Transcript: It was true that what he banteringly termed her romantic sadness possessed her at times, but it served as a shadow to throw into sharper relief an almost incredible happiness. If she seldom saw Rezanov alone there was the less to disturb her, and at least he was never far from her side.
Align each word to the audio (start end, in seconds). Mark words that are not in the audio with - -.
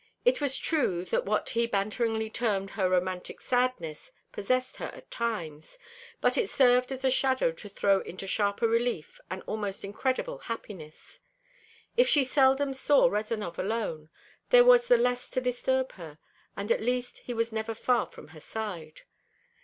It 0.25 0.41
was 0.41 0.57
true 0.57 1.05
that 1.05 1.27
what 1.27 1.49
he 1.49 1.67
banteringly 1.67 2.31
termed 2.31 2.71
her 2.71 2.89
romantic 2.89 3.39
sadness 3.39 4.11
possessed 4.31 4.77
her 4.77 4.87
at 4.87 5.11
times, 5.11 5.77
but 6.21 6.39
it 6.39 6.49
served 6.49 6.91
as 6.91 7.05
a 7.05 7.11
shadow 7.11 7.51
to 7.51 7.69
throw 7.69 7.99
into 7.99 8.25
sharper 8.25 8.67
relief 8.67 9.19
an 9.29 9.41
almost 9.43 9.85
incredible 9.85 10.39
happiness. 10.39 11.19
If 11.97 12.09
she 12.09 12.23
seldom 12.23 12.73
saw 12.73 13.09
Rezanov 13.09 13.59
alone 13.59 14.09
there 14.49 14.63
was 14.65 14.87
the 14.87 14.97
less 14.97 15.29
to 15.29 15.39
disturb 15.39 15.91
her, 15.91 16.17
and 16.57 16.71
at 16.71 16.81
least 16.81 17.19
he 17.19 17.33
was 17.35 17.51
never 17.51 17.75
far 17.75 18.07
from 18.07 18.29
her 18.29 18.39
side. 18.41 19.01